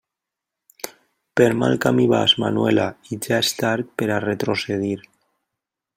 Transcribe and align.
Per 1.41 1.49
mal 1.63 1.77
camí 1.85 2.07
vas, 2.13 2.35
Manuela, 2.45 2.89
i 3.17 3.21
ja 3.27 3.39
és 3.45 3.55
tard 3.61 3.95
per 4.01 4.09
a 4.17 4.21
retrocedir. 4.29 4.99